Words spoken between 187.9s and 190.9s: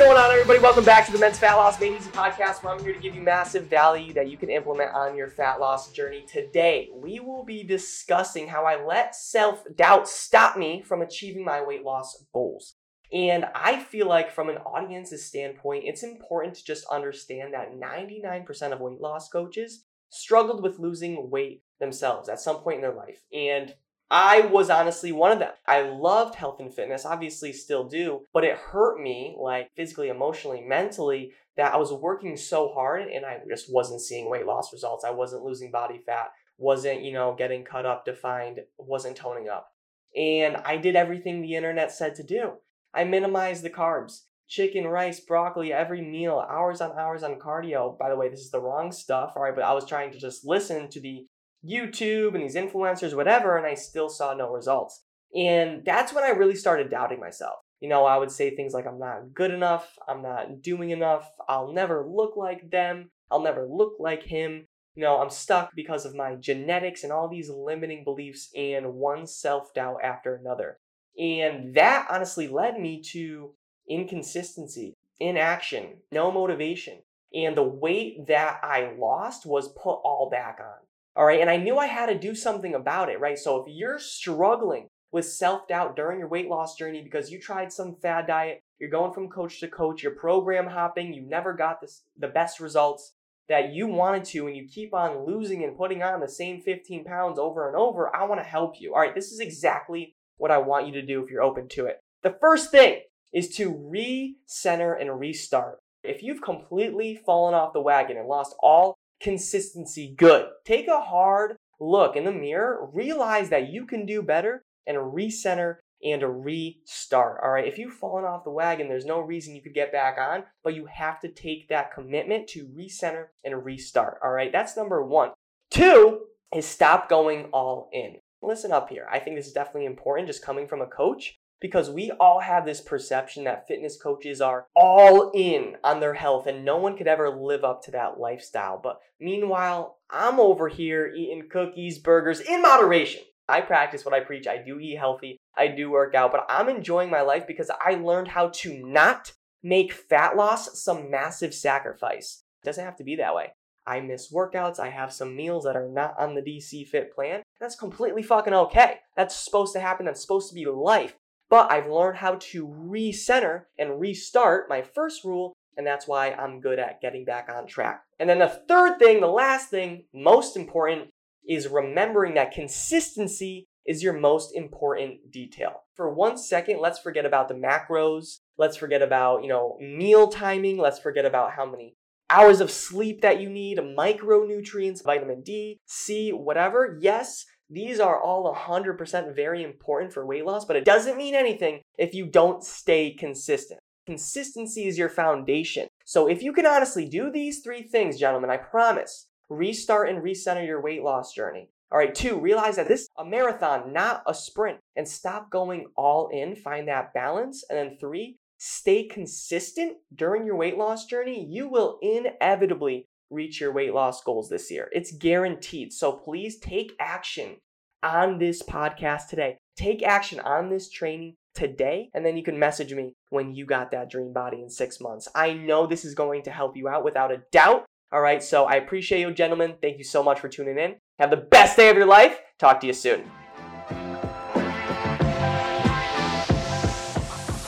are all 100% very important for weight loss, but it